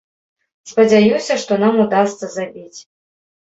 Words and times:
Спадзяюся, 0.71 1.39
што 1.43 1.59
нам 1.67 1.79
удасца 1.87 2.33
забіць. 2.41 2.79